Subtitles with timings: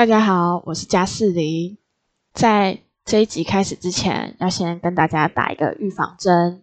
[0.00, 1.76] 大家好，我是加四零。
[2.32, 6.62] 在这一集开始之前，要先跟大家打一个预防针。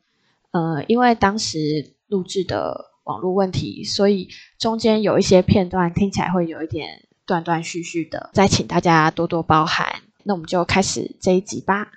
[0.50, 9.86] 呃，因为当时录制的网络问题，所以中间有一些片段听起来会有一点断断续续的，再请大家多多包涵。
[10.24, 11.92] 那我们就开始这一集吧。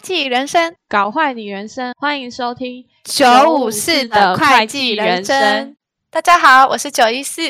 [0.00, 5.76] 会计人生，搞坏你人生，欢迎收听九五四的会计人生。
[6.10, 7.42] 大家好，我是九一四，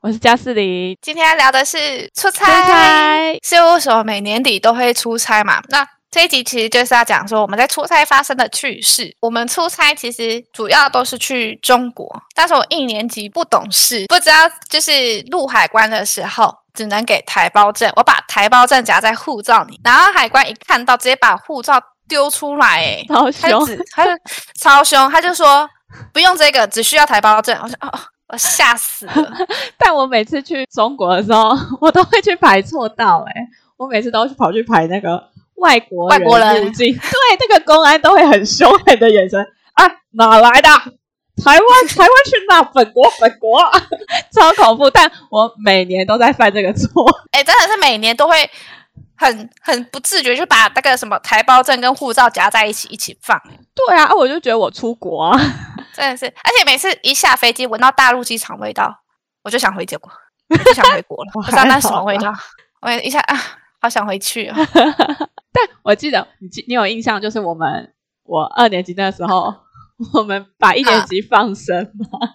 [0.00, 0.96] 我是加四零。
[1.02, 2.46] 今天要聊的是出差。
[2.46, 3.38] 出差。
[3.42, 5.60] 事务所每年底都会出差嘛？
[5.68, 9.14] 那这一集其实就是要讲说我们在出差发生的趣事。
[9.20, 24.10] 我们出差其实主要都是去中国，但是我一年级不懂事，不知道就是入海关的时候只能给台胞证，我把台胞证夹在护照里，然后海关一看到，直接把护照丢出来， 哎，超凶，他就
[24.58, 25.68] 超凶，他就说
[26.12, 27.56] 不用这个，只需要台胞证。
[27.62, 27.92] 我说哦，
[28.28, 29.12] 我吓死了。
[29.78, 31.50] 但我每次去中国的时候，
[31.80, 33.34] 我都会去排错道，哎，
[33.76, 35.28] 我每次都去跑去排那个。
[35.60, 39.44] 外国人入境，对，那个公安都会很凶狠的眼神。
[39.72, 40.68] 啊，哪来的？
[41.44, 42.62] 台湾，台湾去哪？
[42.62, 43.60] 本国，本国，
[44.32, 44.88] 超恐怖。
[44.88, 47.04] 但我每年都在犯这个错。
[47.32, 48.48] 哎、欸，真的是每年都会
[49.16, 53.40] 很很不自觉，就把那个什么台胞证跟护照夹在一起一起放。
[53.74, 55.38] 对啊，我就觉得我出国啊，
[55.92, 56.26] 真的是。
[56.26, 59.02] 而且每次一下飞机，闻到大陆机场味道，
[59.42, 60.10] 我就想回国，
[60.50, 61.30] 我就想回国了。
[61.34, 62.32] 不知道那什么味道，
[62.82, 63.36] 我一下啊，
[63.80, 64.56] 好想回去啊。
[65.52, 67.92] 但我记得你，你有印象，就是我们
[68.24, 69.54] 我二年级那时候，
[70.14, 72.34] 我们把一年级放生嘛。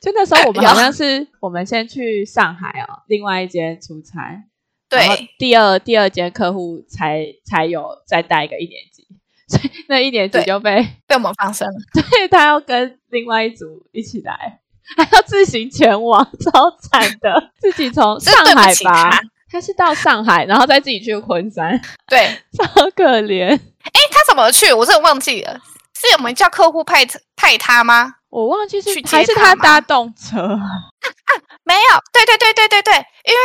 [0.00, 4.44] 就那时候我们好像是我们先去上海哦，另外一间出差，
[4.88, 9.06] 对，第二第二间客户才才有再带一个一年级，
[9.48, 11.74] 所以那一年级就被被我们放生了。
[11.92, 14.60] 对，他要跟另外一组一起来，
[14.96, 19.20] 还要自行前往， 超惨的，自己从 上海吧。
[19.48, 23.48] 他是到上海，然后再自己去昆山，对，超可怜。
[23.48, 24.72] 哎，他怎么去？
[24.72, 25.54] 我真的忘记了，
[25.94, 27.06] 是我们叫客户派
[27.36, 28.14] 派他吗？
[28.28, 30.60] 我忘记是去还是他搭动车啊？
[30.60, 31.30] 啊，
[31.62, 31.80] 没有，
[32.12, 33.38] 对对对对对对，因为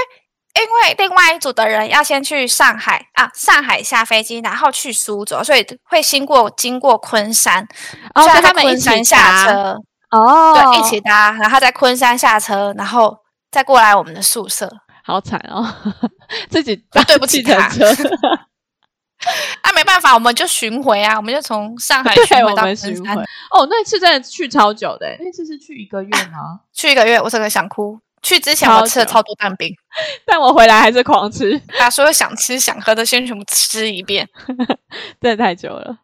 [0.54, 7.66] 因为另外一组的人要先去上海啊，上海下飞机，然后去苏州，所以会经过经过昆山，
[8.14, 9.78] 哦，所以他们一起下车
[10.12, 13.18] 哦，对，一起搭，然后在昆山下车，然后
[13.50, 14.70] 再过来我们的宿舍。
[15.04, 15.66] 好惨哦，
[16.52, 17.88] 自己搭对不起他车，
[19.62, 23.18] 啊，没办法，我们就巡回啊，我们就从上海巡回到昆山。
[23.50, 26.60] 哦，那次真的去超久的，那次是去一个月吗？
[26.74, 28.00] 去一个月，我真的想哭。
[28.22, 29.74] 去之前我吃了超多蛋饼，
[30.26, 34.28] 但我回来还是狂吃，把所有想吃想喝的先全部吃一遍，
[35.20, 35.98] 真的太久了。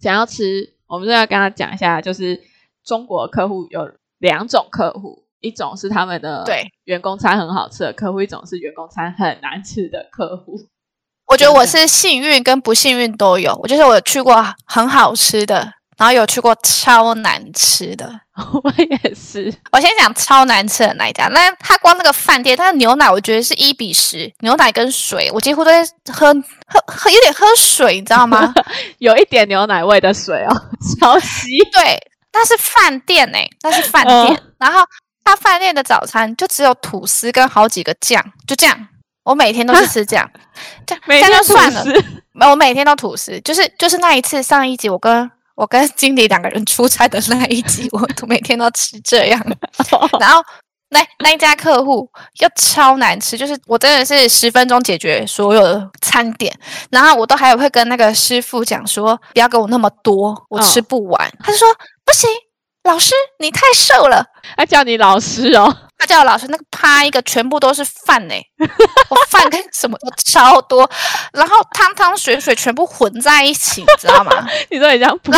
[0.00, 2.40] 想要吃，我们就要跟他讲一下，就是
[2.84, 5.22] 中国客户有两种客户。
[5.44, 10.56] 一种是他们的对员工餐很好吃的客户，一种是员工餐很难吃的客户。
[11.26, 13.52] 我觉得我是幸运跟不幸运都有。
[13.60, 15.72] 我就是我有去过很好吃的，
[16.02, 18.12] 然后有去过超难吃的。
[18.34, 19.54] 我也是。
[19.70, 26.34] 我先讲超难吃的那一家，那他光那个饭店，他的牛奶我觉得是一比十，牛奶跟水，我几乎都在喝
[26.66, 28.52] 喝喝，有点喝水，你知道吗？
[28.98, 30.62] 有一点牛奶味的水哦，
[30.98, 31.56] 超稀。
[31.72, 31.96] 对，
[32.32, 34.80] 那是饭店诶、欸，那是饭店，嗯、然后。
[35.24, 38.88] 他饭店的早餐就只有吐司跟好几个酱，就这样。
[39.22, 40.28] 我每天都是吃这样，
[40.84, 41.84] 这样这样就算了。
[42.50, 49.40] 我每天都吐司，就是就是那一次上一集我跟我跟经理两个人出差的那一集， 我都每天都吃这样。
[50.18, 50.42] 然后
[50.90, 52.08] 那那一家客户
[52.40, 56.54] 又超难吃，就是我真的是十分钟解决所有的餐点，
[56.90, 61.28] 然后我都还有会跟那个师傅讲说，不要给我那么多，我吃不完。
[61.28, 61.68] 哦、他就说
[62.04, 62.28] 不行。
[62.84, 64.26] 老师，你太瘦了。
[64.56, 66.46] 他叫你老师哦，他叫老师。
[66.48, 68.34] 那个啪一个，全部都是饭呢。
[69.08, 70.88] 我饭跟什么都超多，
[71.32, 74.46] 然后汤汤水水全部混在一起，你知道吗？
[74.68, 75.32] 你说你这样不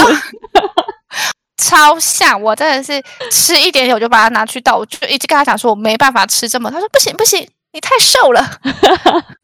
[1.59, 2.41] 超像。
[2.41, 6.71] 我真的是吃一点点我就把它拿去倒，我就一直跟他讲说我没办法吃这么。
[6.71, 8.41] 他说不行不行，你太瘦了。
[8.63, 8.72] 他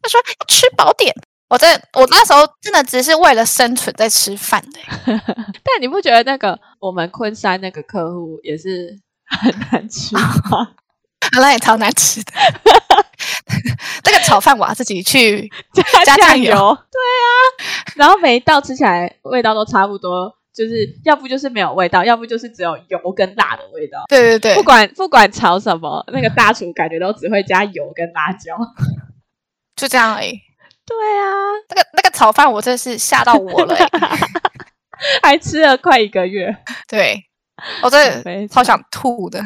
[0.08, 1.14] 说要吃饱点。
[1.50, 10.69] 我在我那时候真的只是为了生存在吃饭的，但你不觉得那个我们昆山那个客户也是很难吃吗？
[11.34, 12.32] 那也超难吃的，
[14.04, 15.50] 那个炒饭我要自己去
[16.04, 16.52] 加酱油。
[16.52, 17.28] 对啊，
[17.96, 24.04] 然后每一道吃起来味道都差不多，就是要不就是没有味道，要不就是只有油跟辣的味道。
[24.08, 28.56] 对对对，不管不管炒什么，那个大厨感觉都只会加油跟辣椒，
[29.76, 30.30] 就这样而已。
[30.86, 31.24] 对啊，
[31.68, 33.88] 那个那个炒饭我真是吓到我了，欸，
[35.22, 36.56] 还吃了快一个月。
[36.88, 37.22] 对，
[37.82, 39.40] 我真的超想吐的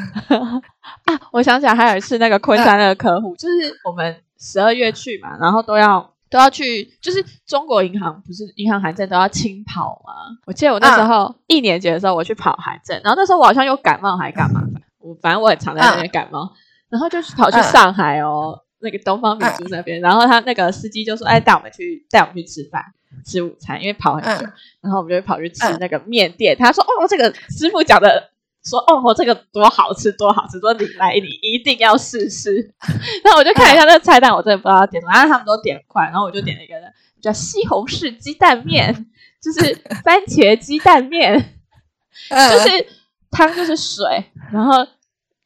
[1.05, 1.21] 啊！
[1.33, 10.13] 我想起来还有一次那个昆山那个客户，嗯、就是我们十二月去嘛，然后都要都要去，就是中国银行不是银行函证都要清跑吗？
[10.47, 14.61] 我记得我那时候、嗯、一年级的时候我去跑函证，然后那时候我好像有感冒还干嘛？
[14.99, 16.51] 我反正我很常在那边感冒，嗯、
[16.91, 22.85] 然后就跑去上海哦，嗯、那个东方明珠那边，嗯、然后他那个司机就说：“哎，带我们去带我们去吃饭。”
[23.25, 26.57] 吃午餐，因为跑很久，嗯、然后我们就会跑去吃那个面店。
[26.57, 28.31] 嗯、他说：“哦，这个师傅讲的
[28.65, 32.75] 说，哦，这个多好吃，多好吃，说你来，你一定要试试。”
[33.23, 36.75] 然后我就看一下那个菜单，我真的不知道点什么，然后他们都点快，然后我就点了一个
[37.21, 39.07] 叫西红柿鸡蛋面，
[39.43, 39.75] 就是
[40.05, 41.55] 番茄鸡蛋面，
[42.31, 42.87] 嗯、就是
[43.31, 44.87] 汤就是水，然后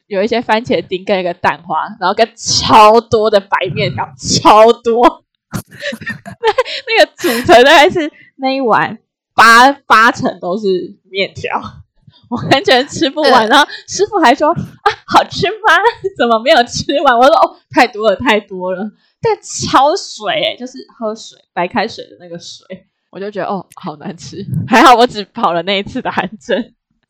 [0.07, 5.23] 有一些番茄丁跟一个蛋花，然后跟超多的白面条，超多。
[5.51, 6.47] 那
[6.87, 8.99] 那个组成大概是那一碗
[9.33, 11.88] 八八成都是面条，我
[12.29, 13.47] 完全吃不完。
[13.47, 15.75] 然后师傅还说啊，好吃吗？
[16.17, 17.17] 怎么没有吃完？
[17.17, 18.83] 我说哦，太多了，太多了。
[19.21, 22.65] 但超水诶，就是喝水白开水的那个水，
[23.11, 24.37] 我就觉得哦，好难吃。
[24.67, 26.57] 还好我只跑了那一次的函证。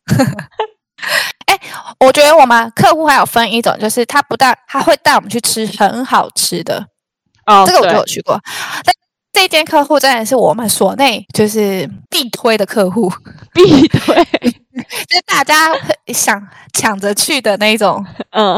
[1.46, 1.60] 哎、欸，
[2.00, 6.84] 我觉得我们客户还有分一种，就是他不但他会带我们去吃很好吃的。
[7.46, 8.40] 哦，这个我就有去过。
[8.84, 8.94] 但
[9.32, 13.10] 这间客户真的是我们所内就是必推的客户，
[13.54, 14.26] 必推，
[15.08, 15.72] 就是大家
[16.08, 18.04] 想抢着去的那种。
[18.30, 18.54] 嗯，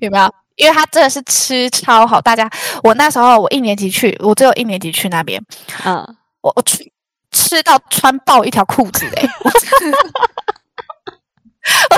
[0.00, 0.34] 有没有？
[0.56, 2.20] 因为他真的是吃超好。
[2.20, 2.50] 大家，
[2.82, 5.40] 我那时候我一年级去，我只有一年级去那边。
[5.84, 5.96] 嗯，
[6.40, 6.92] 我我去
[7.30, 9.22] 吃到穿爆一条裤子哎！
[9.44, 9.50] 我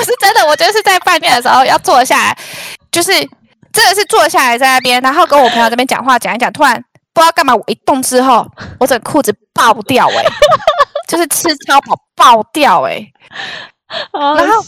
[0.03, 2.39] 是真的，我就是在饭店的时候要坐下来，
[2.91, 3.13] 就是。
[3.73, 6.75] 真的是坐下来在那边，然后跟我朋友这边讲话讲一讲，突然
[7.15, 8.45] 不知道干嘛，我一动之后，
[8.81, 10.29] 我整个裤子爆掉哎、欸，
[11.11, 13.13] 就是吃超饱爆掉哎、欸，
[14.15, 14.63] 然后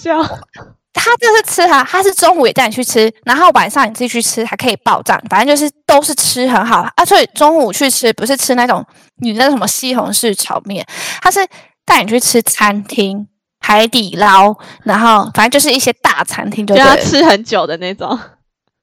[0.92, 7.04] 他就是吃哈，他是中午也带你去吃，然后晚上你自己去吃还可以报账，反正就是都是吃很好啊。
[7.04, 8.84] 所以中午去吃不是吃那种
[9.20, 10.84] 你那什么西红柿炒面，
[11.22, 11.38] 他是
[11.86, 13.26] 带你去吃餐厅
[13.60, 18.18] 海底捞，然后反正就是一些大餐厅就，就要吃很久的那种。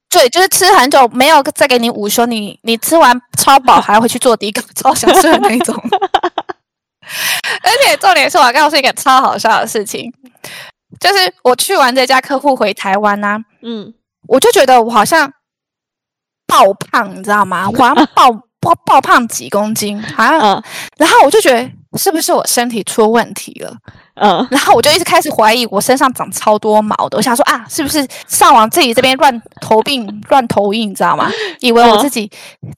[0.09, 5.75] 对，就是吃很久没有再给你午休，你你吃完超饱还要回去做第一个超想吃的那种。
[7.63, 10.11] 而且重点是我要告诉一个超好笑的事情，
[10.99, 13.93] 就是我去完这家客户回台湾呢、啊，嗯，
[14.27, 15.31] 我就觉得我好像
[16.47, 17.69] 爆胖，你知道吗？
[17.69, 18.31] 我好像爆
[18.61, 20.63] 爆爆胖几公斤，好像，嗯、
[20.97, 23.73] 然后我就觉得是不是我身体出问题了？
[24.21, 31.31] 嗯，然后我就一直开始怀疑我身上长超多毛的，我想说啊，是不是上网自己这边乱投病乱投医，你知道吗？
[31.61, 32.29] 以为我自己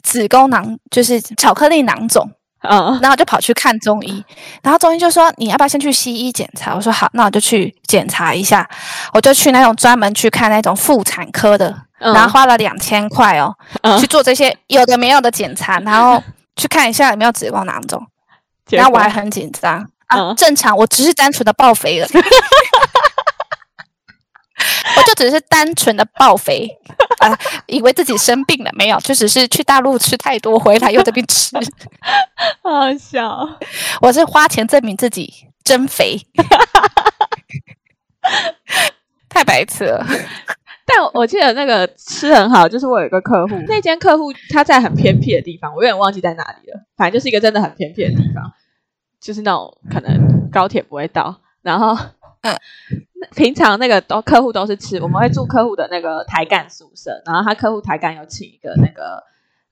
[0.04, 2.30] 子宫囊就是巧克力囊肿，
[2.62, 4.24] 嗯，然后就跑去看中医，
[4.62, 6.76] 然后中医就说你要不要先去西医检查？
[6.76, 8.70] 我说好，那我就去检查一下，
[9.14, 16.22] 我就去那种专门去看那种妇产科的，然后花了两千块哦，嗯，去做这些有的没有的检查，然后
[16.56, 18.06] 去看一下有没有子宫囊肿，
[18.70, 19.88] 然后我还很紧张。
[20.08, 22.08] 啊，正常，我只是单纯的爆肥了，
[24.98, 26.68] 我就只是单纯的爆肥，
[27.20, 31.56] 啊，以为自己生病了，没有，就只是去大陆吃太多，回来又在这边吃，
[32.64, 33.48] 好笑。
[34.02, 35.32] 我是花钱证明自己
[35.64, 36.20] 真肥，
[39.30, 40.06] 太白痴了。
[40.86, 48.52] 但我记得那个吃很好，就是我有一个客户，那间客户他在很偏僻的地方，我有点忘记在哪里了，反正就是一个真的很偏僻的地方。
[49.22, 51.96] 就是那种可能高铁不会到，然后，
[52.42, 52.58] 嗯，
[53.36, 59.24] 平常那个都客户都是吃，我们会住客户的那个台干宿舍，然后他客户台干有请一个那个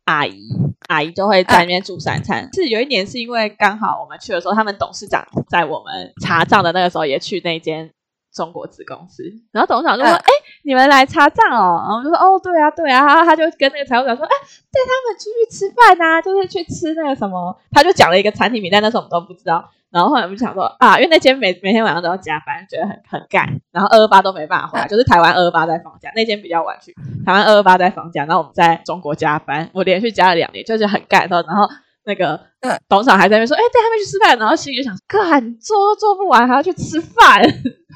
[0.06, 0.50] 阿姨，
[0.88, 2.48] 阿姨就会在那边住三餐。
[2.54, 7.92] 是有一年是因为刚好我们去的时候，他们董事长在我们查账的那个时候也去那间
[8.34, 14.36] 中国子公司，然后董事长就说：“哎、嗯，你们来查账哦。”然后我就说：“哦，对啊，对啊。”然后他就跟那个财务长说：“哎，
[14.72, 19.70] 带他们出去吃饭呐，就是去吃那个什么。”他就讲了一个餐厅名，但那时候我们都不知道。
[19.92, 23.60] 然后后来我们就想说：“啊，因为那间每每天晚上都要加班，觉得很很干。
[23.72, 26.94] 然后二二八都没办法回来，就是台湾二二八在放假，那间比较晚去。
[27.26, 31.44] 台湾二二八在放假，然后我们在中国加班，我连续加了两年，就是很干的。
[31.48, 31.68] 然后
[32.06, 32.40] 那个
[32.88, 37.42] 董事长还在那边说：‘哎，带他们去吃饭。’然后心里就想：‘干，做都做不完，还要去吃饭。’”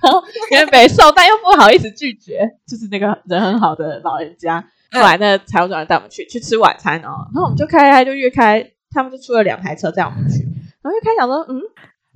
[0.04, 4.64] 然 后因为没瘦，但又不好意思拒绝，就是那个人很好的老人家。
[4.92, 10.44] 后来那财务主任带我们去去吃晚餐哦，然后我们就开开就越开，他们就出了两台车载我们去。
[10.84, 11.60] 然后越开想说，嗯，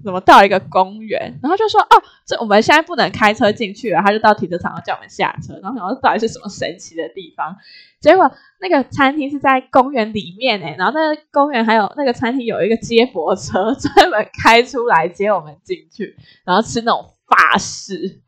[0.04, 1.40] 怎么到一个公园？
[1.42, 4.02] 然后就说，哦，这我们现在不能开车进去了。
[4.02, 5.58] 他就到停车场叫我们下车。
[5.64, 7.56] 然后想说，到底是什么神奇的地方？
[8.00, 16.16] 结果那个餐厅是在公园里面诶，然后那个公园还有那个餐厅有一个接驳车 专门开出来接我们进去，
[16.46, 17.14] 然后吃那种。
[17.28, 18.22] 法式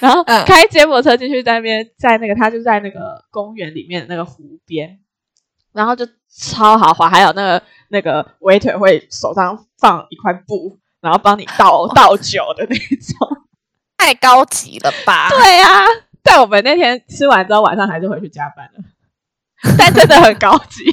[0.00, 4.98] 然后开接驳车进去，在那边，在那个他就在那个公园里面的那个湖边，
[5.72, 13.46] 然后就超豪华，还有那个那个 waiter 会手上放一块布，然后帮你倒 倒酒的那种，
[13.98, 15.28] 太高级了吧？
[15.28, 15.84] 对啊，
[16.22, 18.84] 但我们那天吃完之后，晚上还是回去加班了，
[19.76, 20.84] 但真的很高级。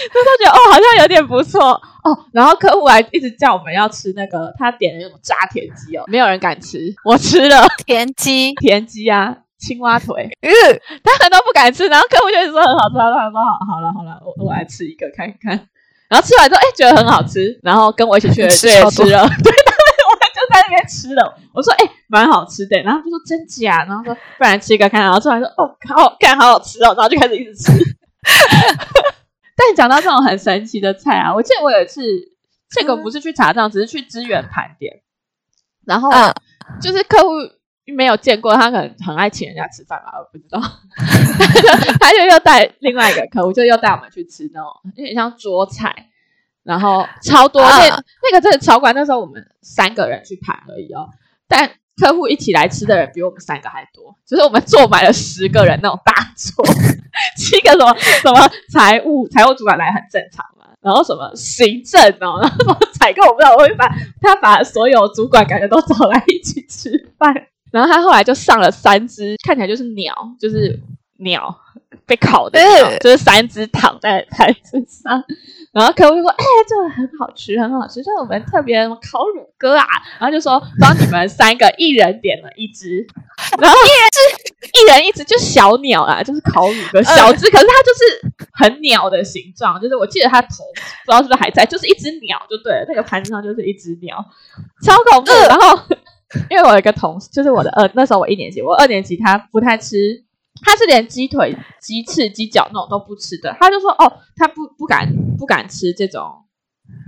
[0.08, 1.72] 就他觉得哦，好像有点不错
[2.04, 2.18] 哦。
[2.32, 10.50] 然后客户还一直叫我们要吃那个他点的那种炸田鸡哦，没有人敢吃，我吃了田鸡，田鸡啊，青蛙腿，嗯，
[11.04, 11.86] 他们都不敢吃。
[11.88, 15.68] 然后客户就一直说很好吃，他说好，好了好了，我我来吃一个看一看。
[16.08, 17.60] 然后吃完之后，哎，觉得很好吃。
[17.62, 21.34] 然后跟我一起去吃也吃了，对，他们我们就在那边吃了。
[21.54, 22.76] 我说哎，蛮好吃的。
[22.82, 23.84] 然后就说真假？
[23.86, 25.02] 然后说不然吃一个看。
[25.02, 26.94] 然后吃完说哦，好看，好好吃哦。
[26.96, 27.72] 然后就开始一直吃。
[29.62, 32.00] 但讲到这种很神奇的菜啊，我记得我有一次，
[32.70, 35.02] 这个不是去查账，只是去支援盘点，
[35.84, 36.10] 然后
[36.80, 37.28] 就是客户
[37.94, 40.60] 没有见过，他可能很爱请人家吃饭吧，我不知道，
[42.00, 46.08] 他就又带另外一个客户，就又带我们去吃那种有点像桌菜，
[46.62, 51.10] 然后超多，那那个真的超管，那时候我们三个人去盘而已哦，
[51.46, 51.70] 但。
[52.00, 56.64] 客户一起来吃的人比我们三个还多，就是我们坐满了十个人那种大桌，
[57.36, 63.86] 七个什么什么财务财务主管来很正常嘛，然后什么行政哦， 然后什么采购我不知道，我会把
[64.20, 67.34] 他把所有主管感觉都找来一起吃饭，
[67.70, 70.80] 然后他后来就上了三只，看起来就是鸟，就是
[71.18, 71.54] 鸟
[72.06, 75.22] 被烤的鸟，就是三只躺在 台子上。
[75.72, 78.02] 然后客户就说：“哎、欸，这个很好吃，很好吃。
[78.02, 79.86] 所以我们特别烤乳鸽啊。”
[80.18, 83.06] 然后就说：“帮你们三个一人点了一只，
[83.60, 84.18] 然后一人只，
[84.82, 89.80] 一人一只，就小鸟啊，就是烤乳鸽小只，可是它就是很鸟的形状。
[89.80, 90.48] 就是我记得它头
[91.04, 92.84] 不知道是不是还在，就是一只鸟就对了。
[92.88, 94.24] 那个盘子上就是一只鸟，
[94.82, 95.30] 超恐怖。
[95.48, 95.78] 然后
[96.50, 100.24] 因为我有一个同事，就是我的二那时候我一年级，我二年级他不太吃。”
[100.64, 106.22] 他是连鸡腿、鸡翅、鸡脚那种都不吃的，他就说：“哦，他不不敢不敢吃这种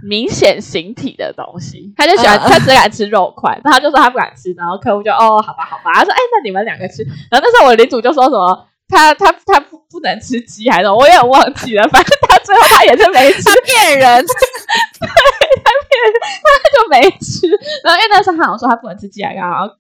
[0.07, 15.09] 明显形体的东西， 他就喜欢他只敢吃肉块。”然后他就说他不敢吃，然后客户就：“哦，好吧，好吧。”他说：“哎，那你们两个吃。”然后那时候我领主就说什么：“他他他不不能吃鸡还是？”我也忘记了，反正他最后他也是没吃， 他骗人，对，
[15.63, 17.47] 他骗人，他就没吃。
[17.85, 19.71] 然后因为那时候他好像说他不能吃鸡还后。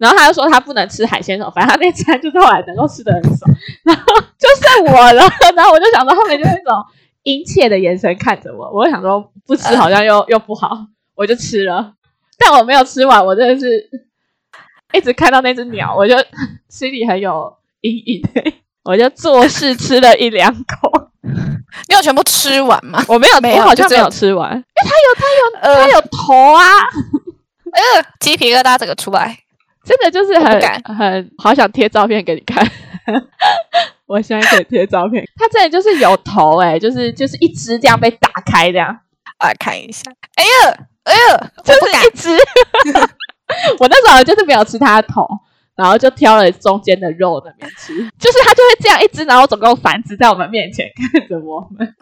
[0.00, 3.50] 然后他就说他不能吃海鲜什么，反正他那餐就是后来能够吃的很爽。
[3.84, 4.02] 然后
[4.38, 5.22] 就剩我了，
[5.54, 6.84] 然后我就想到后面就那种
[7.22, 11.92] 殷切的眼神看着我，我就想说不吃好像又、呃、又不好，我就吃了。
[12.38, 13.88] 但我没有吃完，我真的是
[14.94, 16.16] 一直看到那只鸟，我就
[16.68, 18.22] 心里很有阴影。
[18.82, 23.04] 我就做事吃了一两口，你有全部吃完吗？
[23.06, 24.52] 我没有，没有，我好像没有吃完。
[24.52, 26.64] 因为，它有它有它有头啊！
[27.72, 29.36] 呃，鸡皮疙瘩整个出来。
[29.84, 30.60] 真的就是很
[30.96, 32.64] 很好想贴照片给你看，
[34.06, 35.24] 我现在可以贴照片。
[35.36, 38.96] 它真的就是有头哎、欸、就是就是一只这样被打开这样，
[39.42, 40.10] 来看一下。
[40.36, 42.30] 哎呀哎呀，就是一只。
[43.80, 45.26] 我那时候就是没有吃它的头，
[45.74, 47.94] 然后就挑了中间的肉那边吃。
[48.18, 51.96] 就是它就会这样一只，然后总共繁殖在我们面前看着我们。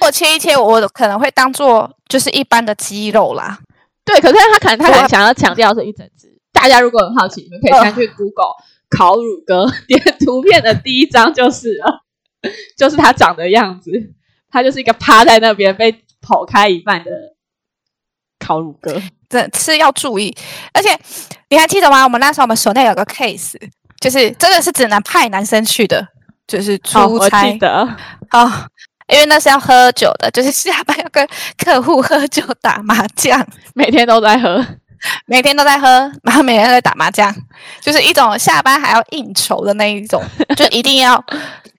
[0.00, 3.58] 我切一切，我可能会当做就是一般的鸡肉啦。
[4.04, 6.35] 对，可是他可能他很想要强调是一整只。
[6.56, 8.54] 大家如果很好奇，你们可以先去 Google
[8.88, 12.04] 烤乳鸽，点图片的第一张就是了，
[12.78, 13.90] 就是它长的样子，
[14.50, 17.10] 它就是一个趴在那边被剖开一半的
[18.38, 19.02] 烤乳鸽。
[19.28, 20.34] 这是要注意，
[20.72, 20.98] 而且
[21.50, 22.04] 你还记得吗？
[22.04, 23.56] 我们那时候我们所内有个 case，
[24.00, 26.06] 就是真的是只能派男生去的，
[26.46, 27.48] 就是出差。
[27.48, 27.96] 哦、记得
[28.30, 28.52] 哦，
[29.08, 33.44] 因为那是要喝酒的，就是下班要跟客户喝酒打麻将，
[33.74, 34.64] 每天都在喝。
[35.26, 37.34] 每天都在喝，然后每天都在打麻将，
[37.80, 40.22] 就是一种下班还要应酬的那一种，
[40.56, 41.22] 就一定要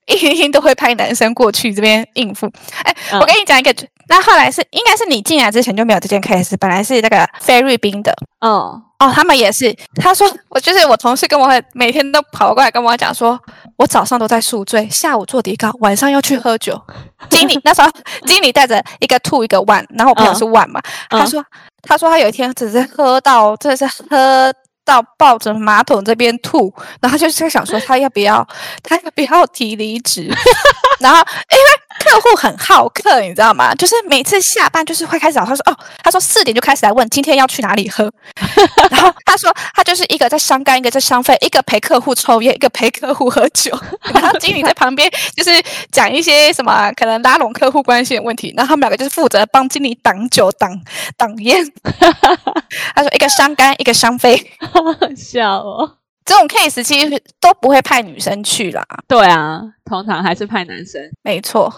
[0.06, 2.52] 一定都会派男生过去这边应付。
[2.84, 3.74] 哎，我跟你讲一个，
[4.08, 13.40] 那后来是应该是你进来之前就没有这件 case，本来是那个菲律宾的，哦哦，他们也是，他说我就是我同事跟我每天都跑过来跟我讲说，
[13.76, 16.82] 我早上都在宿醉，下午做底稿，晚上又去喝酒。
[17.30, 17.90] 经理那时候
[18.26, 21.44] 经理带着一个 two 一个 one，然后我朋友是 one 嘛，他说。
[21.84, 28.46] 他说他有一天只是喝到，真的是喝到抱着马桶这边吐，然后就是想说他要不要，
[28.84, 30.30] 他要不要提离职，
[31.00, 31.64] 然后因为。
[32.00, 33.74] 客户很好客，你知道吗？
[33.76, 38.12] 就是每次下班就是会开始找他说哦，他说四点就开始来问今天要去哪里喝，
[38.90, 43.72] 然后他说他就是一个在伤肝，一个在伤肺，一个陪客户抽烟，一个陪客户喝酒，
[44.14, 45.52] 然后经理在旁边就是
[45.92, 50.80] 讲一些什么可能拉拢客户关系的问题，然后他们两个就是负责帮经理挡酒挡
[51.18, 51.66] 挡烟。
[52.96, 54.82] 他说一个伤肝，一个伤肺，好
[55.16, 55.94] 笑哦。
[56.28, 58.86] 这种 case 其实都不会派女生去啦。
[59.08, 61.02] 对啊，通常还是派男生。
[61.24, 61.74] 没错，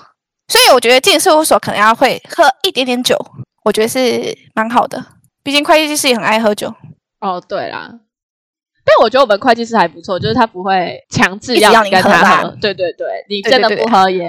[0.48, 3.16] 所以我觉得进事务所可能要会喝一点点酒，
[3.64, 5.06] 我觉得是蛮好的。
[5.44, 6.74] 毕竟会计师也很爱喝酒。
[7.20, 8.00] 哦，对啦。
[8.84, 12.50] 但我觉得我们会计师还不错，就是他不会强制要你跟他喝。
[12.50, 14.28] 喝对对对，你真的不喝也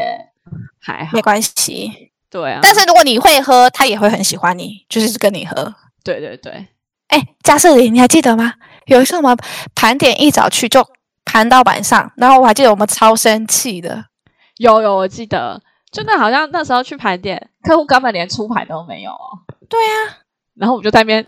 [0.79, 2.11] 还好，没关系。
[2.29, 2.61] 对啊。
[2.62, 5.75] 但是如果你会喝，他也会很喜欢你，就是跟你喝。
[6.05, 6.69] 对对对。
[7.09, 8.53] 哎，加瑟琳，你还记得吗？
[8.90, 9.37] 有一次我们
[9.75, 10.85] 盘点一早去就
[11.25, 14.04] 盘到晚上，然后我还记得我们超生气的。
[14.59, 19.38] 有有，我记得，真的好像那时候去盘点，客户根本连出牌都没有哦。
[19.68, 20.18] 对呀、啊，
[20.54, 21.25] 然后我们就在那边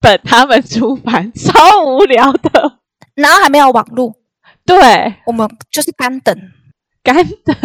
[0.00, 2.78] 等他们出盘，超无聊的。
[3.16, 4.14] 然后还没有网路，
[4.64, 6.36] 对，我们就是干等，
[7.02, 7.56] 干等。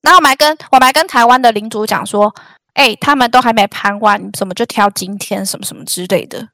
[0.00, 2.34] 然后我们还跟我们还跟台湾的领主讲说，
[2.72, 6.48] 哎，他们都还没盘完，你怎么就挑今天什么什么之类的。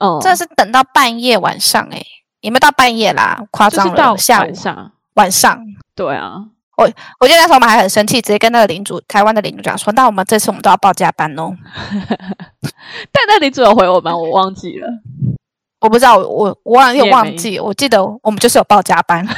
[0.00, 2.06] 哦，真的是等到半夜晚上哎、欸，
[2.40, 3.90] 也没到半夜啦，夸张了。
[3.92, 5.58] 就是、到下午上晚上，
[5.94, 6.34] 对啊，
[6.76, 6.88] 我
[7.20, 11.56] 我记得那时候我们还很生气，直接跟那个领主台湾的领主讲说，那我们这次我们都要报加班哦。
[13.10, 14.12] 但那领主有回我们？
[14.12, 14.88] 我忘记了，
[15.80, 19.24] 我不知道，我我忘又忘记，我记得我们就是有报加班。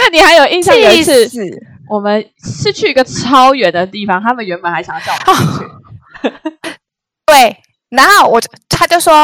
[0.00, 1.26] 那你还有印象有一次，
[1.88, 6.30] 我们是去一个超远的地方，他们原本还想要叫我们去。
[7.24, 7.56] 对。
[7.90, 9.14] 然后我就他就说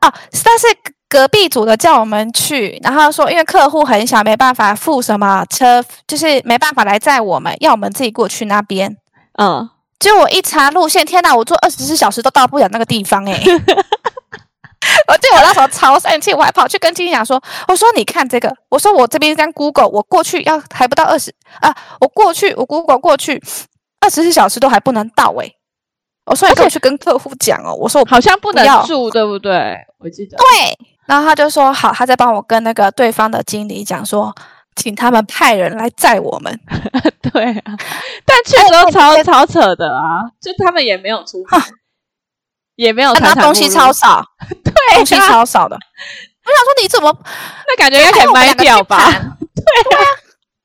[0.00, 0.12] 哦，
[0.44, 0.66] 但是
[1.08, 8.96] 隔壁组的叫我们去，然后说因为客户很小，没办法付什么车，就是没办法来载我们，要我们自己过去那边。
[9.38, 9.68] 嗯，
[9.98, 13.40] 结果我一查路线，天哪，我坐二十四小时都到不了那个地方哎！
[15.08, 23.42] 我记得我那时候超生气，我还跑去跟经理讲说，我说你看这个，我说我这边这样 Google，我过去要还不到二十啊，我过去我 Google 过去
[24.00, 25.50] 二十四小时都还不能到哎。
[25.56, 25.63] 我
[26.32, 27.74] 说你可以去跟客户讲哦。
[27.74, 29.76] 我说我好像不能住，对不对？
[29.98, 30.36] 我记得。
[30.36, 34.32] 对，然后他就说好，他在帮我跟那个对方的经理讲说，
[34.76, 36.60] 请他们派人来载我们。
[37.32, 37.76] 对啊，
[38.24, 41.58] 但去的时候超超扯的啊，就他们也没有出牌，
[42.76, 44.24] 也没有谈东西超少，
[44.62, 45.76] 对，东西超少的。
[46.44, 47.10] 我想说你怎么
[47.66, 48.98] 那感觉应该可以卖掉吧？
[49.56, 50.04] 对啊。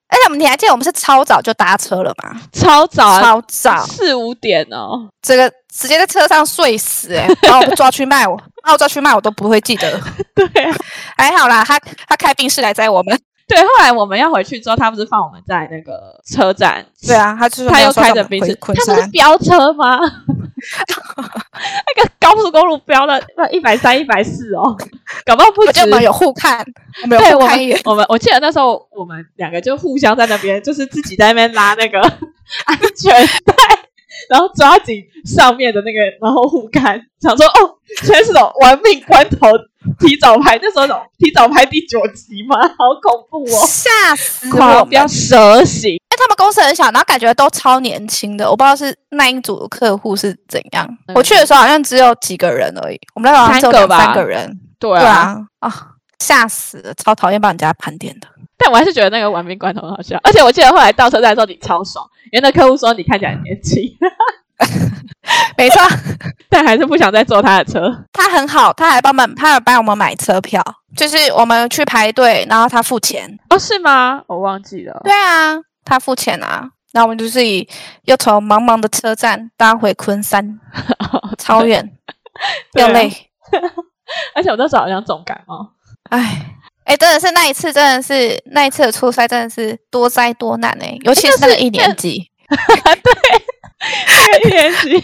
[0.10, 2.42] 而且我们你还记得我们是超早就搭车了吗？
[2.52, 10.02] 超早、啊，超早，四五点哦，这个直接在车上睡死哎、欸，然后我抓去卖我，把我抓去卖我都不会记得。
[10.36, 10.76] 对、啊，
[11.16, 13.20] 还好啦，他他开宾士来载我们。
[13.50, 16.86] 对，后来我们要回去之后，他不是放我们在那个车站？
[17.02, 19.98] 对啊，他就是他又开着宾士，他不是飙车吗？
[20.60, 23.20] 那个高速公路飙了
[23.52, 24.78] 一百三、一百四哦，
[25.26, 25.82] 搞不好不止。
[25.82, 26.64] 我们有互看，
[27.04, 27.82] 我们有互看一眼。
[27.86, 32.00] 我们我记得那时候我们两个就互相在那边，就是自己在那边拉那个
[32.66, 33.54] 安全带，
[34.30, 39.48] 然后抓紧上面的那个，然后互看，想说哦，现在是种玩命关头。
[39.98, 42.62] 提早拍，那时候提早拍第九集嘛？
[42.78, 43.66] 好恐怖哦！
[43.66, 44.84] 吓死我！
[44.86, 45.96] 比较蛇形。
[46.10, 48.50] 哎，他们公司很小，然后感觉都超年轻的。
[48.50, 50.86] 我不知道是那一组客户是怎样。
[51.08, 53.00] 嗯、我去的时候好像只有几个人而已。
[53.16, 54.60] 我们那时候三个三个人。
[54.78, 55.88] 对啊，对啊，啊，
[56.20, 56.94] 吓死了！
[56.96, 58.28] 超讨厌帮人家盘点的。
[58.58, 60.20] 但我还是觉得那个玩命关头很好笑。
[60.24, 63.84] 而且我记得后来到车站的时候，你超爽，因为那客户说你看起来很年轻。
[65.58, 65.82] 没错，
[66.50, 68.06] 但还是不想再坐他的车。
[68.12, 70.62] 他很好，他还帮我们，他还帮我们买车票，
[70.98, 73.38] 就是我们去排队，然后他付钱。
[73.50, 74.22] 哦，是吗？
[74.28, 75.00] 我忘记了。
[75.04, 76.70] 对啊，他付钱啊。
[76.92, 77.68] 然后我们就是以
[78.06, 80.60] 又从茫茫的车站搭回昆山，
[81.14, 81.88] 哦、 超远，
[82.74, 83.08] 又累。
[83.08, 83.62] 啊、
[84.34, 85.74] 而且我那时候好像重感冒。
[86.90, 92.32] 哎，哎，真的是那一次，真的是那一次的初赛，真的是多灾多难哎，尤其是那个一年级。
[92.50, 94.44] 对。
[94.44, 95.02] 一年级，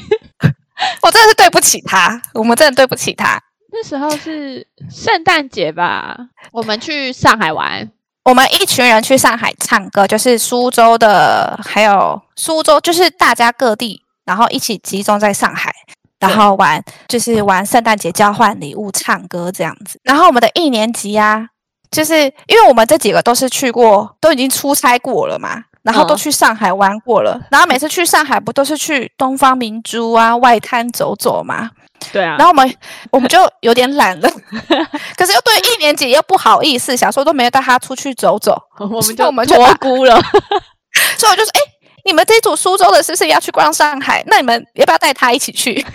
[1.02, 3.40] 我真的是对不起他，我们真的对不起他。
[3.72, 6.18] 那时候是圣诞节吧，
[6.52, 7.90] 我们去上海玩，
[8.26, 15.72] 我们一群人去上海唱歌，就是苏州的，还有苏州，就是大家各地，然后一起集中在上海，
[16.20, 20.00] 然后玩，就是玩圣诞节交换礼物、唱歌这样子。
[20.04, 21.48] 然后我们的一年级啊，
[21.92, 25.64] 就是因为我们这几个都是去过，都已经出差过了嘛。
[25.86, 31.70] 然后都去上海玩过了，然后每次去上海不都是去东方明珠啊、外滩走走嘛？
[32.12, 32.38] 对啊。
[32.40, 32.76] 然后我们
[33.12, 34.28] 我们就有点懒了，
[35.16, 40.20] 可是又对一年级又不好意思，想说都没有带他出去走走， 我们就我们就托孤了。
[41.20, 41.62] 所以我就说，哎，
[42.04, 44.24] 你们这组苏州的是不是要去逛上海？
[44.26, 45.86] 那你们要不要带他一起去？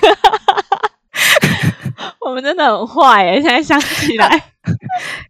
[2.20, 3.42] 我们真的很坏耶！
[3.42, 4.40] 现在想起来，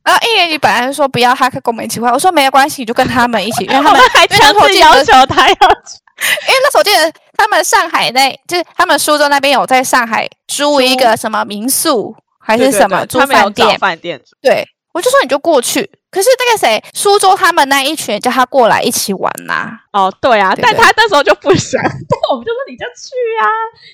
[0.02, 2.12] 然后一年级本来说不要，他跟我们一起玩。
[2.12, 5.98] 我说没有关系，你就跟他们一起，因为他们还强制要求他要去。
[6.20, 13.78] 因为那时候记得他们上海那，就是他们苏州那边有在上海租一个什么民宿还是什么租饭店？
[13.78, 14.20] 饭店。
[14.42, 19.81] 对，我就说你就过去，可是那个谁，苏州他们那一群叫他过来一起玩呐、啊。
[19.92, 23.46] 哦，对啊，对对，但他那时候就不想，但 我们就说你就去啊，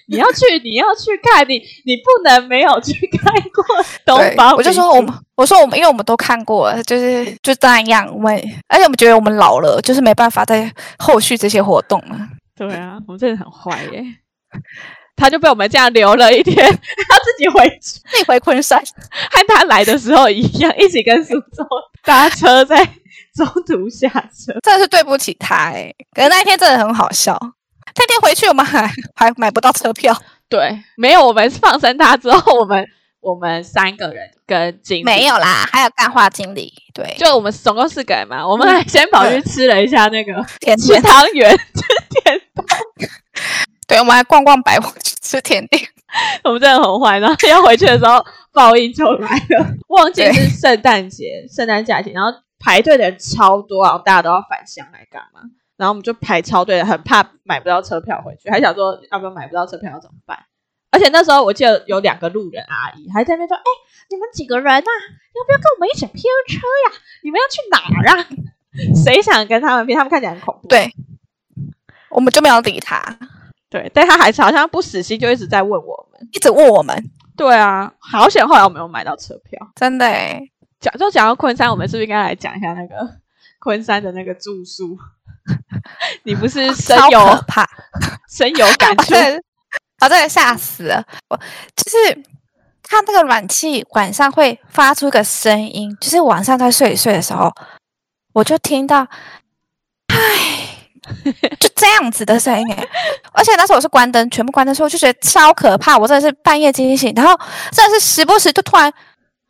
[0.08, 3.64] 你要去，你要去看，你你不能没有去看过
[4.04, 4.54] 东方。
[4.54, 8.34] 我就说我们，我说我们，因为我们都看过了，就是就那样，我们
[8.68, 12.18] 而且我们觉得我们老了，就是没办法在后续这些活动了。
[12.56, 14.02] 对啊，我们真的很坏耶。
[15.16, 16.54] 他就被我们这样留了一天，
[17.08, 21.66] 他自己回去，自己回昆山，和他来的时候一样，一起跟苏州
[22.04, 22.84] 搭车，在
[23.34, 25.92] 中途下车，真的是对不起他哎。
[26.14, 27.38] 可是那一天真的很好笑，
[27.96, 30.14] 那天回去我们还 还买不到车票，
[30.48, 32.86] 对，没有，我们放生他之后，我们
[33.20, 35.04] 我们三个人跟经理。
[35.04, 41.82] 没有啦，还有干化经理，对，就我们总共四个人嘛，我们还先跑去吃了一下那个甜吃汤圆，吃
[42.22, 42.40] 甜
[43.86, 45.82] 对，我们还逛逛百货去，吃甜点。
[46.44, 49.66] 我们真的很坏，然后要回去的时候， 报应就来了。
[49.88, 55.40] 忘记是圣诞节、圣诞假期，然后排队的人超多啊，大家都要返乡来干嘛？
[55.76, 60.38] 然后我们就排超队，很怕买不到车票回去，还想说要不要买不到车票要怎么办？
[60.90, 63.62] 而且那时候我记得有两个路人阿姨还在那边说：“哎，
[64.08, 65.00] 你们几个人呐、啊？
[65.34, 66.56] 要不要跟我们一起拼车
[66.88, 66.98] 呀？
[67.22, 68.26] 你们要去哪儿啊？
[69.04, 69.94] 谁想跟他们拼？
[69.94, 70.94] 他们看起来很恐怖。”对，
[72.08, 73.18] 我们就没有理他。
[73.76, 77.10] 对，但他还是好像不死心，就一直在问我们，一直问我们。
[77.36, 78.46] 对啊，好险！
[78.46, 80.50] 后来我没有买到车票，真的诶。
[80.80, 82.96] 讲就讲到昆山，我们是不是应该来讲一下那个
[83.60, 84.96] 昆山的那个住宿？
[86.24, 87.68] 你不是深有怕，
[88.30, 89.14] 深有感 触？
[90.00, 91.04] 我真的吓死了！
[91.28, 92.14] 我就是
[92.82, 97.52] 看那个暖气晚上会发出一个声音，就是晚上在睡一睡的时候，
[98.32, 99.08] 我就听到，唉。
[101.60, 102.88] 就这样子的声音哎，
[103.32, 105.96] 而且那时候我是关灯，全部关灯，所以我就觉得超可怕。
[105.96, 107.38] 我真的是半夜惊醒，然后
[107.72, 108.92] 真的是时不时就突然，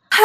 [0.09, 0.19] 唉，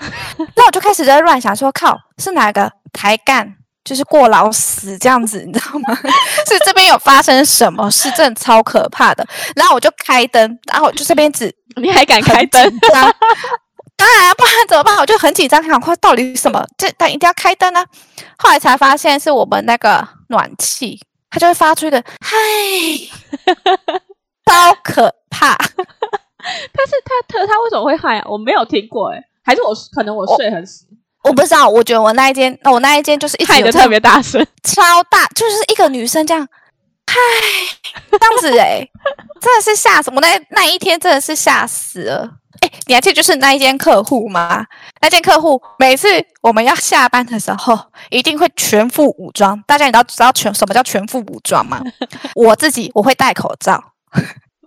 [0.54, 5.96] 那我就开始在乱想说，说靠，是哪个抬干就是过劳死这样子，你知道吗？
[6.48, 9.26] 是这边有发生什么事，真的超可怕的。
[9.54, 12.62] 然后我就开灯，然后就这边只，你还敢开灯？
[13.96, 14.96] 当然，不然怎么办？
[14.98, 16.64] 我就很紧张，想快到底什么？
[16.76, 17.86] 这但一定要开灯呢、啊。
[18.38, 22.36] 后来才发现是我们那个暖气，它就会发出一个“嗨”，
[24.44, 25.56] 超可怕。
[25.56, 28.26] 但是它它它为什么会嗨啊？
[28.28, 30.84] 我没有听过哎，还是我可能我睡很死
[31.24, 31.68] 我，不知道。
[31.68, 36.46] 我觉得我那一间，我那一间就是一直有特别大声，超大，就是一个女生这样
[37.06, 37.16] 嗨
[38.10, 38.86] 这样子哎，
[39.40, 40.20] 真的是吓死我！
[40.20, 42.30] 那那一天真的是吓死了。
[42.66, 44.64] 哎，你还记得就是那一间客户吗？
[45.00, 46.08] 那间客户每次
[46.42, 47.78] 我们要下班的时候，
[48.10, 49.62] 一定会全副武装。
[49.66, 51.80] 大家你知道知道全什么叫全副武装吗？
[52.34, 53.92] 我自己我会戴口罩。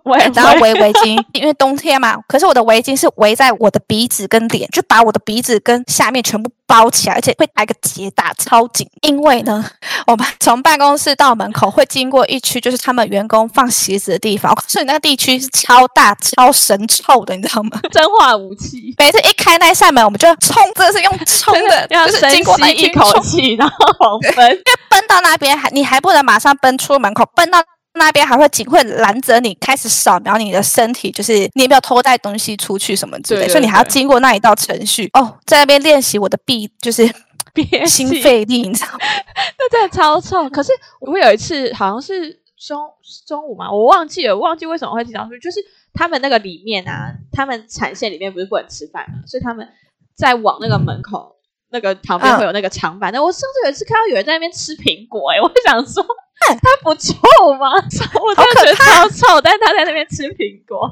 [0.34, 2.16] 然后围围巾，因为冬天嘛。
[2.28, 8.88] 可是我的围巾是围在我的鼻子跟脸，就把我的鼻子跟下面全部包起来，而且会打一个结打超紧。
[9.02, 9.64] 因为呢，
[10.06, 17.80] 我们 从办公室到门口会经过一区，就是他们员工放鞋子的地方， 所以那个地区是超大、超神臭的，你知道吗？
[17.92, 18.94] 生化武器。
[18.98, 27.60] 每次一开那扇门，我们就冲，真的是用冲的，要就是经过那一口气，然后狂奔，因为奔到那边还你还不能马上奔出门口，奔到。
[28.04, 37.08] 那边还会警会拦着你，开始扫描你的身体，就是你有没有偷带东西出去什么之类的，所以你还要经过那一道程序哦，在那边练习我的臂，就是
[37.86, 38.98] 心肺力，你知道吗？
[39.58, 40.48] 那真的超臭。
[40.50, 42.78] 可是我有一次好像是中
[43.26, 45.58] 中午嘛，我忘记了，我忘记为什么会经常出去，就是
[45.92, 49.68] 他们那个里面啊，他们产线里面不是不能吃饭嘛，所以他们
[50.16, 51.36] 在往那个门口
[51.70, 53.12] 那个旁边会有那个长板。
[53.12, 56.04] 那、嗯、我甚至有一次看到有人在那边吃苹果、欸，哎，我想说。
[56.62, 57.14] 他不臭
[57.58, 57.70] 吗？
[57.76, 60.88] 我真的觉得超臭，但是他在那边吃苹果，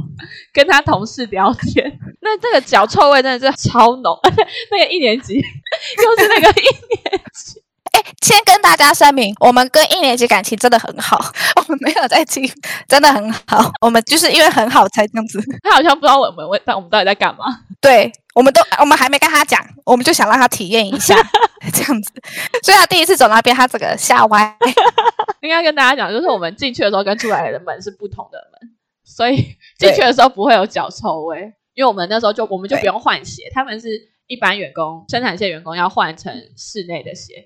[0.52, 1.98] 跟他同事聊天。
[2.20, 7.62] 那这个脚臭味真的是超浓，而且那个一年级又是那个一年级。
[8.22, 11.18] 先跟大家声明，我们跟一年级感情真的很好，
[11.56, 12.50] 我们没有在听，
[12.88, 13.70] 真的很好。
[13.80, 15.40] 我们就是因为很好才这样子。
[15.62, 17.44] 他好像不知道我们，但我们到底在干嘛？
[17.80, 18.12] 对。
[18.34, 21.16] 我们都我们还没跟他讲，我们就想让他体验一下
[21.74, 22.12] 这样子，
[22.62, 24.56] 所以他第一次走那边，他整个吓歪。
[25.42, 28.70] 应该跟大家讲，就是我们进去的时候跟出来的门是不同的门，
[29.04, 33.88] 所以进去的时候不会有脚臭味，因为我们那时候就我们就不用换鞋，他们是
[34.28, 37.44] 一般员工生产线员工要换成室内的鞋，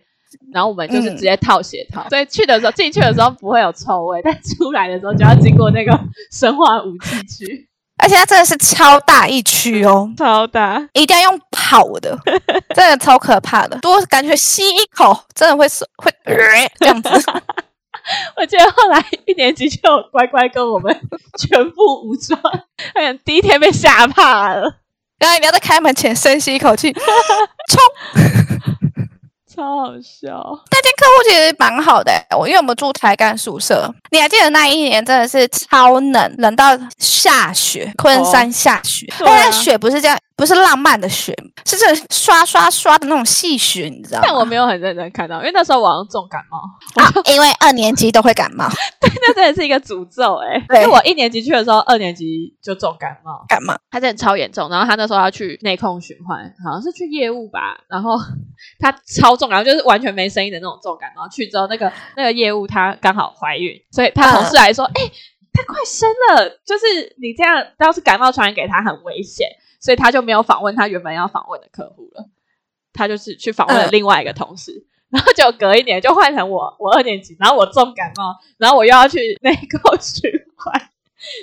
[0.53, 5.99] 然后我们就是直接套鞋套，嗯、所以去的时候进去的时候不会有臭味，但出来的时候就要经过那个
[6.31, 7.69] 生化武器区。
[8.03, 12.19] 而且它真的是超大一区哦， 超大，一定要用跑的，
[12.75, 16.35] 真的超可怕的，多感觉吸一口真的会会、呃、
[16.81, 17.11] 这样子。
[18.37, 19.79] 我记得后来一年级就
[20.11, 20.93] 乖乖跟我们
[21.39, 22.41] 全副武装，
[22.95, 24.81] 哎呀，第一天被吓怕了。
[25.21, 27.03] 然后你要在开门前深吸一口气，冲。
[29.55, 30.31] 超好笑！
[30.71, 40.19] 那间客户其实蛮好的，我因为我们住台干宿舍，你还记得那一年真的是超冷，冷到下雪，昆山下雪，但是、哦啊、雪不是这样。
[40.37, 41.35] 不是浪漫的雪，
[41.67, 44.25] 是这刷刷刷的那种细雪，你知道吗？
[44.27, 46.59] 但我没有很认真看到，因为那时候我好像重感冒
[47.03, 48.69] 啊，因为二年级都会感冒，
[49.01, 54.69] 对，那真的是一个诅咒 哎、因为我一年级去的时候，二年级就重感冒，感冒，他真的超严重。
[54.69, 58.17] 然后他那时候要去内控循环，好像是去业务吧，然后
[58.79, 61.29] 他超重，然后就是完全没声音的那种重感冒。
[61.29, 65.11] 去之后，那个那个业务她刚好怀孕，所以他同事来说，哎、嗯，
[65.53, 69.47] 她、欸、快生了，就是你这样要是感冒传染给她，很危险。
[69.83, 72.25] 所以他就没有访问他原本要访问的客户了，
[72.93, 80.73] 他就是去访问了另外一个同事，然后就隔一年就换成我，我二年级，然后我重感冒，然后我又要去内控循环，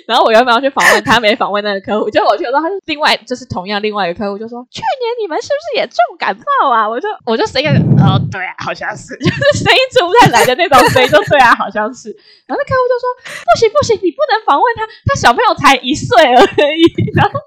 [0.08, 6.88] 然后我原本要去访问他没访问那个客户，结果我去说他是另外就是同样另外一个客户就说，去年你们是不是也重感冒啊？
[6.88, 7.68] 我就我就声音
[8.00, 12.08] 哦对啊，好像是，就是声音出不太来的那种声音，就对啊，好像是。
[12.46, 13.04] 然后那客户就说
[13.44, 16.40] 不行不行，你不能访问他，他小朋友才一岁而
[16.74, 17.38] 已，然后。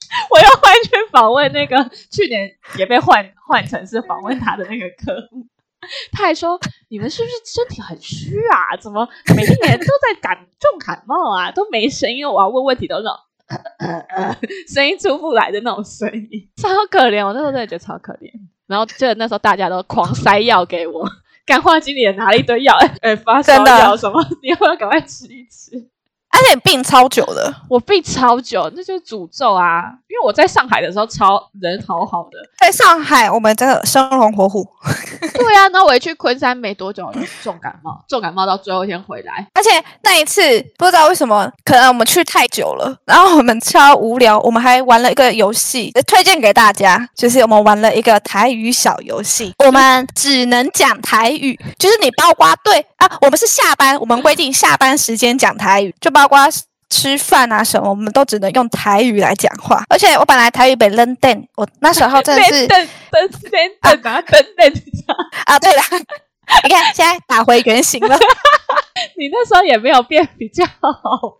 [0.30, 5.46] 我要换去访问那个去年也被换换成是访问他的那个客户，
[6.12, 6.58] 他还说
[6.88, 8.76] ：“你们是不是身体很虚啊？
[8.80, 11.50] 怎么每一年都在感重感冒啊？
[11.52, 14.38] 都没声音，我要问问题都是那种呃呃呃
[14.72, 17.24] 声音出不来的那种声音，超可怜。
[17.24, 18.30] 我那时候真的觉得超可怜。
[18.66, 21.08] 然后就那时候大家都狂塞药给我，
[21.46, 25.88] 干化经理也拿了一堆药，哎、欸、哎发烧药什么，你要不要赶快吃一吃？”
[26.30, 29.84] 而且病超久的，我病超久，那就是诅咒啊！
[30.08, 34.66] 因为我在上海的时候超人好好的，在上海我们真的生龙活虎。
[35.20, 39.46] 对啊，那我一去昆山没多久就重感冒，重感冒到最后一天回来。
[39.54, 39.70] 而且
[40.02, 40.40] 那一次
[40.76, 56.28] 不知道为什么，可能我们去太久了，然后我们超无聊，我们还玩了一个游戏，推荐给大家，就是我们玩了一个台语小游戏，我们只能讲台语，就是你包括对啊，我们是下班，我们规定下班时间讲台语，就包。
[56.28, 56.52] 包括
[56.90, 59.82] 吃饭啊什么，我们都只能用台语来讲话。
[59.88, 63.28] 而且我本来台语被扔电，我那时候真的是噔噔
[63.82, 64.22] 噔噔
[64.56, 64.72] 噔
[65.44, 65.58] 啊！
[65.58, 65.82] 对了，
[66.64, 68.18] 你看现在打回原形了。
[69.16, 70.90] 你那时候也没有变比较好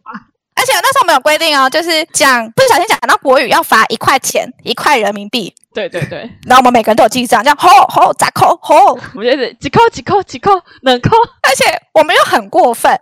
[0.05, 0.12] 吧？
[0.55, 5.55] 而且那时候没有规定哦，就是讲不小心讲到国语要罚一块钱，一块人民币。
[5.73, 11.11] 对对对，然后我们每个人都有记账，这样吼吼咋扣吼，我们就是几扣几扣几扣能扣，
[11.43, 11.64] 而且
[11.95, 12.99] 我们又很过分。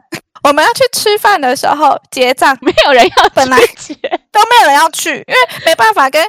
[0.46, 6.24] 我们要去吃饭的时候结账， 没有人要，本来都没有人要去，因为没办法跟，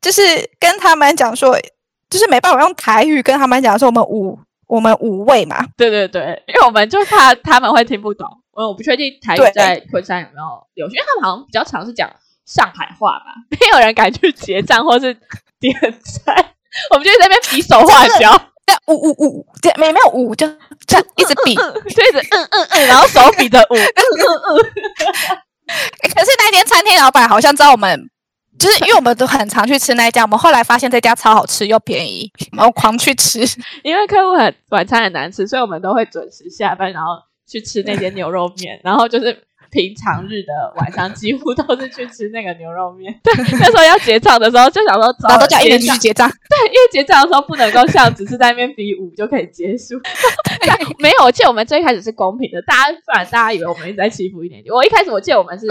[0.00, 0.22] 就是
[0.60, 1.58] 跟他们讲说，
[2.08, 5.66] 就是没办法用台语跟他们讲说我们五我们五位嘛。
[5.76, 12.08] 对对对，因为我们就怕他们会听不懂，我我不确定台语在昆山有没有流行，因为他们好像比较常是讲
[12.46, 15.12] 上海话吧，没有人敢去结账或是
[15.58, 15.74] 点
[16.04, 16.54] 菜，
[16.92, 18.40] 我们就在那边比手画脚。
[18.66, 20.44] 这五五五，这没没有五，就
[20.86, 21.54] 这样一直比，
[21.94, 24.02] 对着嗯嗯嗯，然后手比着五，嗯
[24.48, 24.56] 嗯。
[26.14, 28.08] 可是那间餐厅老板好像知道我们，
[28.58, 33.40] 就是因为我们都很常去吃那一家，我们后来发现这家超好吃又便宜，然后狂去吃。
[33.82, 37.08] 因为客户很晚餐很难吃，所以我们都会准时下班，然后
[37.48, 39.42] 去吃那间牛肉面，然后就是。
[39.76, 43.14] 平常日的晚上几乎都是去吃那个牛肉面。
[43.22, 46.26] 对，那时候要结账的时候就想说，早都叫一人去结账。
[46.30, 50.00] 对，因为结账的时候不能够像只是在那边比武就可以结束。
[50.98, 54.70] 没有，我记得我们最开始是公平的，大家不然大家以为我们一直在欺负一年级。
[54.70, 55.66] 我一开始我记得我们是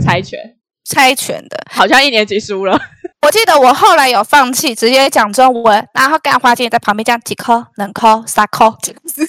[0.00, 0.38] 猜拳，
[0.84, 2.80] 猜拳的，好像一年级输了。
[3.22, 9.26] 我记得我后来有放弃，直接讲中文，然后干花姐在旁边讲几颗、两颗、三颗，这样子。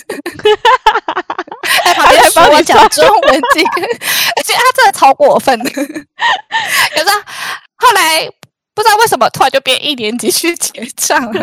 [1.84, 5.70] 在旁边帮我讲中文这个，而且他真的超过分的。
[5.70, 7.10] 可是
[7.76, 8.26] 后来
[8.74, 11.42] 不知道为什么突然就变一年级去结账了。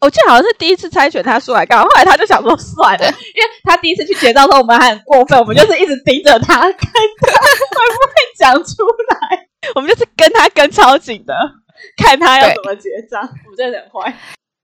[0.00, 9.48] 我记得好像是第一次猜拳他输来干嘛，后来他就想说算了，因为他第一次去结账的时候我们还很过分，我们就是一直盯着他，看 他会不会讲出来。
[9.74, 11.34] 我们就是跟他跟超紧的，
[11.96, 13.20] 看他要怎么结账。
[13.22, 14.14] 我们真的很坏。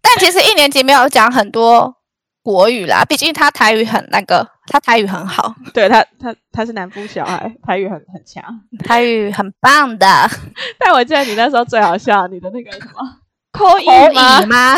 [0.02, 1.94] 但其实一年级没有讲很多
[2.42, 5.54] 国语啦，毕竟他台语很那个，他台语很好。
[5.74, 8.42] 对他，他他是南部小孩，台语很很强，
[8.84, 10.06] 台语很棒的。
[10.78, 13.18] 但我记得你那时候最好笑，你的那个什么
[13.52, 14.14] 口语
[14.46, 14.76] 吗？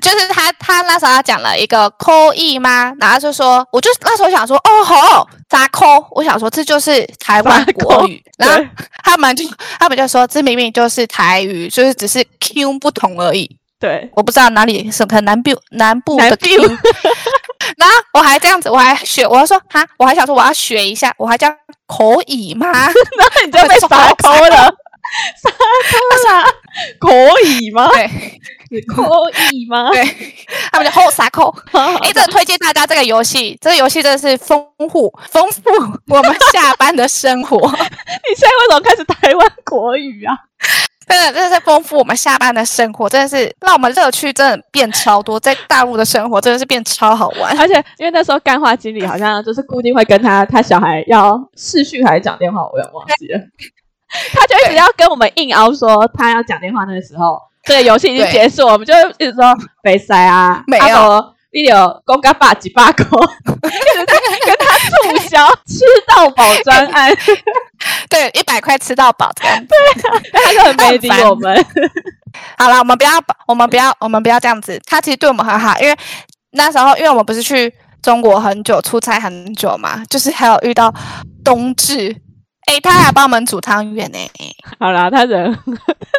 [0.00, 2.92] 就是他，他那时候他讲了一个口译吗？
[2.98, 6.06] 然后就说，我就那时候想说，哦吼，咋扣？
[6.10, 8.22] 我想说这就是台湾国语。
[8.38, 8.64] 然后
[9.02, 9.44] 他们就
[9.78, 13.56] 他们就说，这明明就是台语，就是只是 Q 不同而已。
[13.78, 16.62] 对，我不知道哪里是可能南部南部的 Q。
[17.76, 21.54] 然后我还这样子，我还学，我还说哈，我还想说我要学一下，我还叫
[21.86, 22.66] 口译吗？
[22.72, 22.92] 然后
[23.44, 24.74] 你就被罚扣了。
[25.40, 26.44] 沙科啦，
[26.98, 27.88] 可以吗？
[27.90, 28.10] 对，
[28.68, 29.04] 可
[29.52, 29.90] 以 吗？
[29.90, 30.04] 对，
[30.72, 31.54] 他们叫后沙口。
[32.02, 35.60] 哎，这推荐大家这个游戏，这个游戏真的是丰富丰富
[36.08, 37.56] 我们下班的生活。
[37.58, 40.36] 你现在为什么开始台湾国语啊？
[41.08, 45.38] 真的，真的是丰富我们下班的生活，真的是让我们乐趣真的变超多。
[45.38, 53.38] 在大陆的生活真的是变超好玩，而且因为那时候干话经理好像就是固定会跟他他小孩要视讯还是讲电话，我有点忘记了。
[54.34, 61.36] 他就一直要跟我们硬凹说他要讲电话，那个时候这个游戏已经结束，我们就一直说没塞啊，没有。
[61.52, 67.10] 一有公干爸几把口， 跟他促销吃到饱专案，
[68.10, 69.48] 对，一百块吃到饱 对，
[70.32, 71.64] 他就很没理我们。
[72.58, 73.12] 好了，我们不要，
[73.46, 74.78] 我们不要，我们不要这样子。
[74.84, 75.96] 他其实对我们很好，因为
[76.50, 80.92] 那时候，因为我们不是去中国很久，出差很久嘛，就是还有遇到
[81.42, 82.14] 冬至。
[82.66, 84.18] 哎、欸，他还帮我们煮汤圆呢。
[84.78, 85.52] 好啦，他人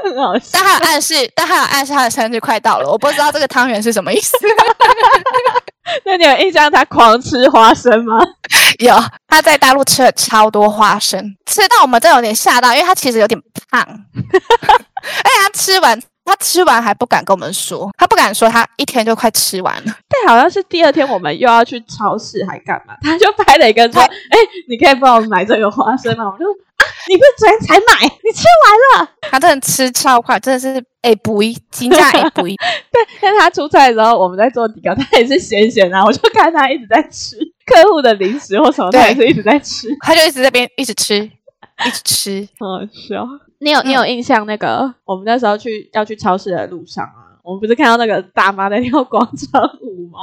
[0.04, 2.90] 很好笑，但他有暗示，但他有暗示他的生日快到了。
[2.90, 4.36] 我不知道这个汤圆是什么意思。
[6.06, 8.18] 那你有印象他狂吃花生吗？
[8.80, 8.96] 有，
[9.28, 13.82] 他在大陆吃了超多花生，吃到我们都有点吓到，因为他其实有点胖。
[13.84, 16.02] 而且他吃完。
[16.28, 19.96] 他吃完还不敢跟我们说，他不敢说，他一天就快吃完了。
[20.10, 22.94] 但好像是第二天我们又要去超市，还干嘛？
[23.02, 24.38] 他就拍了一个说：“哎、欸，
[24.68, 28.04] 你可以帮我买这个花生吗？”我就说：“啊，你不是昨天才买？
[28.04, 32.56] 你吃完了？”他真的吃超快，真的是哎不一，金价哎不一。
[32.92, 43.26] 对，但他出差的时候，我们在做底稿，他也是咸咸啊，我就看他一直在吃客户的零食或什么，他也是一直在吃，他就一直在边一直吃，一直吃，好好笑。
[43.60, 50.20] 你有你有印象那个、嗯、我们那时候去要去超市的路上啊，我们不是看到那个大妈在跳广场舞吗？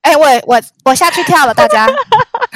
[0.00, 1.86] 哎、欸，我我我下去跳了，大家。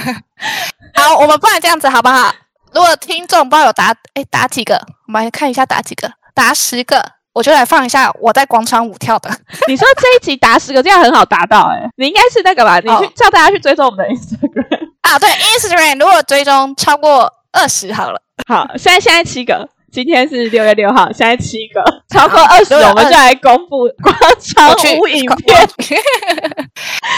[0.94, 2.32] 好，我们不然这样子好不好？
[2.72, 9.28] 如果听众不知道有打哎、欸、打几个，我们来看一下打几个，打十个，我就来放一下我在广场舞跳的。
[9.68, 12.78] 你说这一集打十个，这样很好达到哎、欸，你应该是那个吧？
[12.78, 19.68] 你去叫大家去追踪我们的 Instagram 啊，对，Instagram 如果追踪超过二十好了，好，现在现在七个。
[19.92, 25.54] 今天是六月六号，现在七个，超过二十，我们就来公布广场舞影片。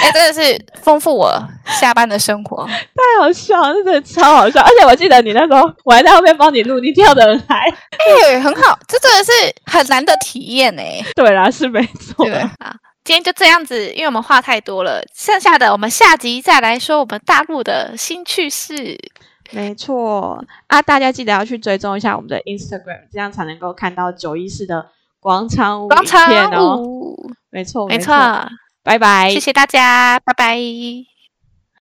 [0.03, 1.41] 哎、欸，真的是丰富我
[1.81, 4.61] 下班的生活，太好笑了，真的超好笑。
[4.61, 9.31] 而且我记得你那时候，我还在后面帮你录，你跳的很嗨，哎、欸，很好，这真的是
[9.67, 11.01] 很难得体验哎。
[11.15, 12.27] 对啦，是没错。
[12.27, 18.99] 对啊，今天就这样子，因为我们话太多了，剩下的我们下集再来说我们大陆的新趣事。
[19.55, 24.87] 没错啊，大家记得要去追踪一下我们的 Instagram，这样才能够看到九一四的
[25.21, 26.83] 广场舞影片哦。
[27.51, 28.49] 没错，没错，没错，
[28.83, 31.13] 拜拜，谢谢大家，拜拜。